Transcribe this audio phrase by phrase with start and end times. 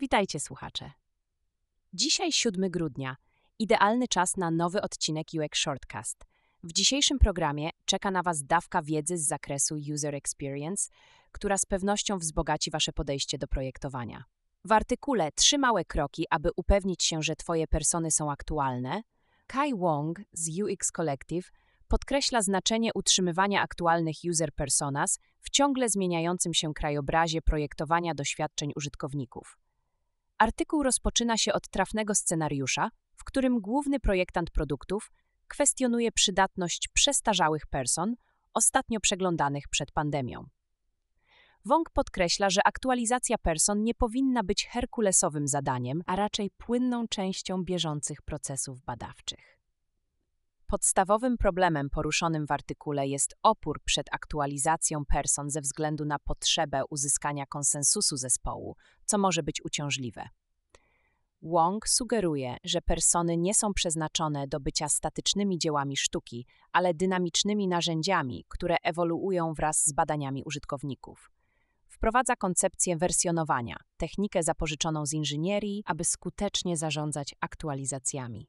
[0.00, 0.92] Witajcie słuchacze.
[1.92, 3.16] Dzisiaj 7 grudnia.
[3.58, 6.24] Idealny czas na nowy odcinek UX Shortcast.
[6.62, 10.88] W dzisiejszym programie czeka na Was dawka wiedzy z zakresu User Experience,
[11.32, 14.24] która z pewnością wzbogaci Wasze podejście do projektowania.
[14.64, 19.02] W artykule Trzy małe kroki, aby upewnić się, że Twoje persony są aktualne,
[19.46, 21.50] Kai Wong z UX Collective
[21.88, 29.58] podkreśla znaczenie utrzymywania aktualnych user personas w ciągle zmieniającym się krajobrazie projektowania doświadczeń użytkowników.
[30.38, 35.12] Artykuł rozpoczyna się od trafnego scenariusza, w którym główny projektant produktów
[35.48, 38.14] kwestionuje przydatność przestarzałych person,
[38.54, 40.44] ostatnio przeglądanych przed pandemią.
[41.64, 48.22] Wong podkreśla, że aktualizacja person nie powinna być herkulesowym zadaniem, a raczej płynną częścią bieżących
[48.22, 49.55] procesów badawczych.
[50.68, 57.46] Podstawowym problemem poruszonym w artykule jest opór przed aktualizacją person ze względu na potrzebę uzyskania
[57.46, 60.28] konsensusu zespołu, co może być uciążliwe.
[61.42, 68.44] Wong sugeruje, że persony nie są przeznaczone do bycia statycznymi dziełami sztuki, ale dynamicznymi narzędziami,
[68.48, 71.30] które ewoluują wraz z badaniami użytkowników.
[71.88, 78.48] Wprowadza koncepcję wersjonowania, technikę zapożyczoną z inżynierii, aby skutecznie zarządzać aktualizacjami.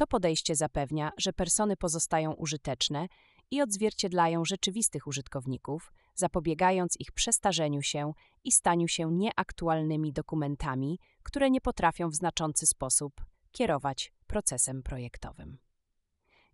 [0.00, 3.08] To podejście zapewnia, że persony pozostają użyteczne
[3.50, 8.12] i odzwierciedlają rzeczywistych użytkowników, zapobiegając ich przestarzeniu się
[8.44, 15.58] i staniu się nieaktualnymi dokumentami, które nie potrafią w znaczący sposób kierować procesem projektowym.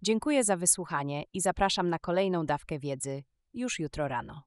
[0.03, 4.43] Dziękuję za wysłuchanie i zapraszam na kolejną dawkę wiedzy już jutro rano.